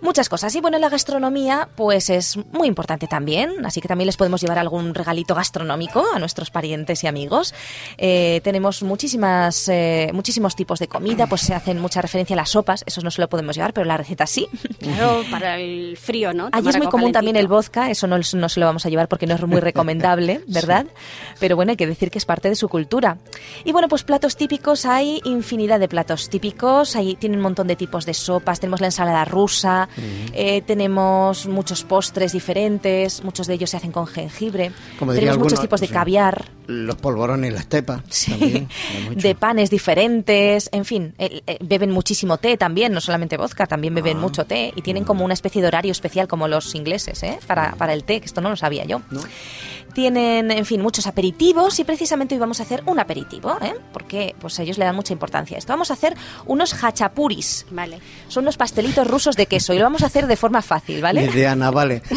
Muchas 0.00 0.28
cosas. 0.28 0.54
Y 0.54 0.60
bueno, 0.60 0.78
la 0.78 0.88
gastronomía, 0.88 1.68
pues 1.76 2.10
es 2.10 2.38
muy 2.52 2.68
importante 2.68 3.06
también, 3.06 3.64
así 3.64 3.80
que 3.80 3.88
también 3.88 4.06
les 4.06 4.16
podemos 4.16 4.40
llevar 4.40 4.58
algún 4.58 4.94
regalito 4.94 5.34
gastronómico 5.34 6.04
a 6.14 6.18
nuestros 6.18 6.50
parientes 6.50 7.04
y 7.04 7.06
amigos. 7.06 7.54
Eh, 7.98 8.40
tenemos 8.44 8.82
muchísimas, 8.82 9.68
eh, 9.68 10.10
muchísimos 10.12 10.56
tipos 10.56 10.78
de 10.78 10.88
comida, 10.88 11.26
pues 11.26 11.42
se 11.42 11.54
hacen 11.54 11.78
mucha 11.80 12.00
referencia 12.02 12.34
a 12.34 12.38
las 12.38 12.50
sopas, 12.50 12.84
eso 12.86 13.00
no 13.02 13.10
se 13.10 13.20
lo 13.20 13.28
podemos 13.28 13.56
llevar, 13.56 13.72
pero 13.72 13.86
la 13.86 13.96
receta 13.96 14.26
sí. 14.26 14.48
Claro, 14.78 15.22
para 15.30 15.58
el 15.58 15.89
frío, 15.96 16.32
¿no? 16.32 16.48
Allí 16.52 16.68
es 16.68 16.78
muy 16.78 16.88
común 16.88 17.12
también 17.12 17.36
el 17.36 17.48
vodka, 17.48 17.90
eso 17.90 18.06
no, 18.06 18.16
no, 18.18 18.48
se 18.48 18.60
lo 18.60 18.66
vamos 18.66 18.86
a 18.86 18.88
llevar 18.88 19.08
porque 19.08 19.26
no 19.26 19.34
es 19.34 19.46
muy 19.46 19.60
recomendable, 19.60 20.42
¿verdad? 20.48 20.86
Pero 21.38 21.56
bueno, 21.56 21.70
hay 21.70 21.76
que 21.76 21.86
decir 21.86 22.10
que 22.10 22.18
es 22.18 22.24
parte 22.24 22.48
de 22.48 22.54
su 22.54 22.68
cultura. 22.68 23.18
Y 23.64 23.72
bueno, 23.72 23.88
pues 23.88 24.04
platos 24.04 24.36
típicos, 24.36 24.86
hay 24.86 25.20
infinidad 25.24 25.80
de 25.80 25.88
platos 25.88 26.28
típicos, 26.28 26.96
hay, 26.96 27.14
tienen 27.16 27.38
un 27.38 27.42
montón 27.42 27.66
de 27.66 27.76
tipos 27.76 28.06
de 28.06 28.14
sopas, 28.14 28.60
tenemos 28.60 28.80
la 28.80 28.88
ensalada 28.88 29.24
rusa, 29.24 29.88
eh, 30.32 30.62
tenemos 30.62 31.46
muchos 31.46 31.84
postres 31.84 32.32
diferentes, 32.32 33.22
muchos 33.24 33.46
de 33.46 33.54
ellos 33.54 33.70
se 33.70 33.76
hacen 33.76 33.92
con 33.92 34.06
jengibre, 34.06 34.72
tenemos 34.98 35.38
muchos 35.38 35.60
tipos 35.60 35.80
de 35.80 35.88
caviar. 35.88 36.44
Los 36.66 36.96
polvorones, 36.96 37.52
la 37.52 37.60
estepa. 37.60 38.04
Sí, 38.08 38.68
de 39.14 39.34
panes 39.34 39.70
diferentes, 39.70 40.68
en 40.72 40.84
fin, 40.84 41.14
eh, 41.18 41.42
eh, 41.46 41.58
beben 41.60 41.90
muchísimo 41.90 42.38
té 42.38 42.56
también, 42.56 42.92
no 42.92 43.00
solamente 43.00 43.36
vodka, 43.36 43.66
también 43.66 43.94
beben 43.94 44.18
ah. 44.18 44.20
mucho 44.20 44.44
té 44.44 44.72
y 44.74 44.82
tienen 44.82 45.04
como 45.04 45.24
una 45.24 45.34
especie 45.34 45.62
de 45.62 45.68
horario 45.68 45.79
especial 45.88 46.28
como 46.28 46.48
los 46.48 46.74
ingleses, 46.74 47.22
¿eh? 47.22 47.38
para, 47.46 47.72
para 47.72 47.94
el 47.94 48.04
té, 48.04 48.20
que 48.20 48.26
esto 48.26 48.40
no 48.40 48.50
lo 48.50 48.56
sabía 48.56 48.84
yo. 48.84 49.00
Tienen, 49.94 50.50
en 50.50 50.64
fin, 50.64 50.80
muchos 50.80 51.06
aperitivos 51.06 51.78
y 51.80 51.84
precisamente 51.84 52.34
hoy 52.34 52.38
vamos 52.38 52.60
a 52.60 52.62
hacer 52.62 52.82
un 52.86 53.00
aperitivo, 53.00 53.56
¿eh? 53.60 53.74
porque 53.92 54.36
pues 54.38 54.58
ellos 54.58 54.78
le 54.78 54.84
dan 54.84 54.94
mucha 54.94 55.12
importancia 55.12 55.56
a 55.56 55.58
esto. 55.58 55.72
Vamos 55.72 55.90
a 55.90 55.94
hacer 55.94 56.16
unos 56.46 56.74
hachapuris. 56.74 57.66
Vale. 57.70 57.98
Son 58.28 58.44
unos 58.44 58.56
pastelitos 58.56 59.06
rusos 59.06 59.36
de 59.36 59.46
queso 59.46 59.72
y 59.72 59.78
lo 59.78 59.84
vamos 59.84 60.02
a 60.02 60.06
hacer 60.06 60.26
de 60.26 60.36
forma 60.36 60.62
fácil, 60.62 61.00
¿vale? 61.00 61.26
De 61.26 61.46
Ana, 61.46 61.70
vale. 61.70 62.02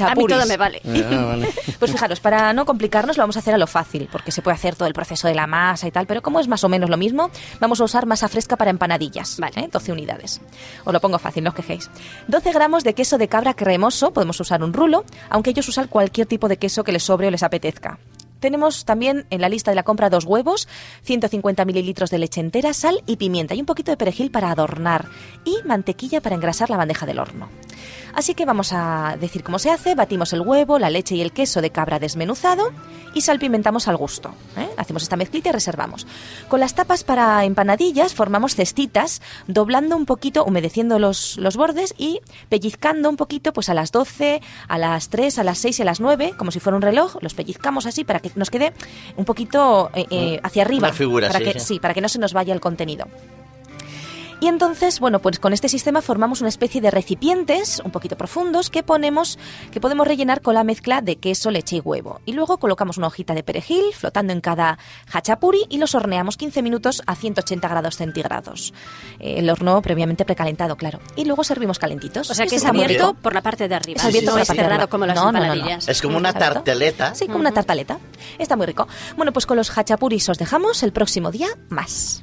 A 0.00 0.14
mí 0.14 0.26
todo 0.26 0.46
me 0.46 0.56
vale. 0.56 0.82
Ah, 0.84 1.36
pues 1.78 1.92
fijaros, 1.92 2.20
para 2.20 2.52
no 2.52 2.64
complicarnos 2.64 3.16
lo 3.16 3.22
vamos 3.22 3.36
a 3.36 3.38
hacer 3.38 3.54
a 3.54 3.58
lo 3.58 3.66
fácil, 3.66 4.08
porque 4.10 4.32
se 4.32 4.42
puede 4.42 4.54
hacer 4.54 4.76
todo 4.76 4.88
el 4.88 4.94
proceso 4.94 5.28
de 5.28 5.34
la 5.34 5.46
masa 5.46 5.86
y 5.86 5.90
tal, 5.90 6.06
pero 6.06 6.22
como 6.22 6.40
es 6.40 6.48
más 6.48 6.64
o 6.64 6.68
menos 6.68 6.90
lo 6.90 6.96
mismo, 6.96 7.30
vamos 7.60 7.80
a 7.80 7.84
usar 7.84 8.06
masa 8.06 8.28
fresca 8.28 8.56
para 8.56 8.70
empanadillas, 8.70 9.38
¿vale? 9.38 9.68
12 9.70 9.92
unidades. 9.92 10.40
Os 10.84 10.92
lo 10.92 11.00
pongo 11.00 11.18
fácil, 11.18 11.44
no 11.44 11.50
os 11.50 11.56
quejéis. 11.56 11.90
12 12.28 12.52
gramos 12.52 12.84
de 12.84 12.94
queso 12.94 13.03
queso 13.04 13.18
de 13.18 13.28
cabra 13.28 13.52
cremoso, 13.52 14.14
podemos 14.14 14.40
usar 14.40 14.62
un 14.62 14.72
rulo, 14.72 15.04
aunque 15.28 15.50
ellos 15.50 15.68
usan 15.68 15.88
cualquier 15.88 16.26
tipo 16.26 16.48
de 16.48 16.56
queso 16.56 16.84
que 16.84 16.92
les 16.92 17.02
sobre 17.02 17.26
o 17.26 17.30
les 17.30 17.42
apetezca. 17.42 17.98
Tenemos 18.40 18.86
también 18.86 19.26
en 19.28 19.42
la 19.42 19.50
lista 19.50 19.70
de 19.70 19.74
la 19.74 19.82
compra 19.82 20.08
dos 20.08 20.24
huevos, 20.24 20.66
150 21.02 21.66
mililitros 21.66 22.08
de 22.08 22.16
leche 22.16 22.40
entera, 22.40 22.72
sal 22.72 23.02
y 23.04 23.16
pimienta 23.16 23.54
y 23.54 23.60
un 23.60 23.66
poquito 23.66 23.90
de 23.90 23.98
perejil 23.98 24.30
para 24.30 24.50
adornar 24.50 25.04
y 25.44 25.56
mantequilla 25.66 26.22
para 26.22 26.34
engrasar 26.34 26.70
la 26.70 26.78
bandeja 26.78 27.04
del 27.04 27.18
horno. 27.18 27.50
Así 28.14 28.34
que 28.34 28.44
vamos 28.44 28.72
a 28.72 29.16
decir 29.20 29.42
cómo 29.42 29.58
se 29.58 29.70
hace. 29.70 29.94
Batimos 29.94 30.32
el 30.32 30.40
huevo, 30.40 30.78
la 30.78 30.90
leche 30.90 31.16
y 31.16 31.20
el 31.20 31.32
queso 31.32 31.60
de 31.60 31.70
cabra 31.70 31.98
desmenuzado 31.98 32.70
y 33.12 33.22
salpimentamos 33.22 33.88
al 33.88 33.96
gusto. 33.96 34.34
¿eh? 34.56 34.68
Hacemos 34.76 35.02
esta 35.02 35.16
mezclita 35.16 35.48
y 35.48 35.52
reservamos. 35.52 36.06
Con 36.48 36.60
las 36.60 36.74
tapas 36.74 37.04
para 37.04 37.44
empanadillas 37.44 38.14
formamos 38.14 38.54
cestitas, 38.54 39.22
doblando 39.46 39.96
un 39.96 40.06
poquito, 40.06 40.44
humedeciendo 40.44 40.98
los, 40.98 41.36
los 41.38 41.56
bordes 41.56 41.94
y 41.98 42.20
pellizcando 42.48 43.08
un 43.08 43.16
poquito 43.16 43.52
pues 43.52 43.68
a 43.68 43.74
las 43.74 43.92
12, 43.92 44.40
a 44.68 44.78
las 44.78 45.08
3, 45.08 45.38
a 45.38 45.44
las 45.44 45.58
6 45.58 45.78
y 45.78 45.82
a 45.82 45.84
las 45.84 46.00
9, 46.00 46.34
como 46.36 46.50
si 46.50 46.60
fuera 46.60 46.76
un 46.76 46.82
reloj. 46.82 47.16
Los 47.20 47.34
pellizcamos 47.34 47.86
así 47.86 48.04
para 48.04 48.20
que 48.20 48.30
nos 48.36 48.50
quede 48.50 48.72
un 49.16 49.24
poquito 49.24 49.90
eh, 49.94 50.06
eh, 50.10 50.40
hacia 50.42 50.62
arriba. 50.62 50.88
Una 50.88 50.96
figura, 50.96 51.28
para 51.28 51.40
que, 51.40 51.58
sí, 51.60 51.80
para 51.80 51.94
que 51.94 52.00
no 52.00 52.08
se 52.08 52.18
nos 52.18 52.32
vaya 52.32 52.54
el 52.54 52.60
contenido. 52.60 53.06
Y 54.44 54.48
entonces, 54.48 55.00
bueno, 55.00 55.20
pues 55.20 55.38
con 55.38 55.54
este 55.54 55.70
sistema 55.70 56.02
formamos 56.02 56.42
una 56.42 56.50
especie 56.50 56.82
de 56.82 56.90
recipientes 56.90 57.80
un 57.82 57.90
poquito 57.90 58.18
profundos 58.18 58.68
que 58.68 58.82
ponemos, 58.82 59.38
que 59.72 59.80
podemos 59.80 60.06
rellenar 60.06 60.42
con 60.42 60.52
la 60.52 60.64
mezcla 60.64 61.00
de 61.00 61.16
queso, 61.16 61.50
leche 61.50 61.76
y 61.76 61.80
huevo. 61.80 62.20
Y 62.26 62.34
luego 62.34 62.58
colocamos 62.58 62.98
una 62.98 63.06
hojita 63.06 63.32
de 63.32 63.42
perejil 63.42 63.82
flotando 63.94 64.34
en 64.34 64.42
cada 64.42 64.78
hachapuri 65.10 65.64
y 65.70 65.78
los 65.78 65.94
horneamos 65.94 66.36
15 66.36 66.60
minutos 66.60 67.02
a 67.06 67.14
180 67.14 67.66
grados 67.66 67.96
centígrados. 67.96 68.74
Eh, 69.18 69.36
el 69.38 69.48
horno 69.48 69.80
previamente 69.80 70.26
precalentado, 70.26 70.76
claro. 70.76 71.00
Y 71.16 71.24
luego 71.24 71.42
servimos 71.42 71.78
calentitos. 71.78 72.30
O 72.30 72.34
sea 72.34 72.46
que 72.46 72.56
es 72.56 72.66
abierto 72.66 73.14
por 73.14 73.32
la 73.32 73.40
parte 73.40 73.66
de 73.66 73.76
arriba. 73.76 73.96
Es 73.96 74.04
abierto 74.04 74.32
por 74.32 74.40
la 74.40 74.44
parte 74.44 74.62
cerrado 74.62 74.90
como 74.90 75.06
las 75.06 75.16
empanadillas. 75.16 75.88
Es 75.88 76.02
como 76.02 76.18
una 76.18 76.34
tarteleta. 76.34 77.14
Sí, 77.14 77.28
como 77.28 77.38
una 77.38 77.52
tartaleta. 77.52 77.98
Está 78.38 78.56
muy 78.56 78.66
rico. 78.66 78.88
Bueno, 79.16 79.32
pues 79.32 79.46
con 79.46 79.56
los 79.56 79.70
hachapuris 79.70 80.28
os 80.28 80.36
dejamos 80.36 80.82
el 80.82 80.92
próximo 80.92 81.30
día 81.30 81.48
más. 81.70 82.22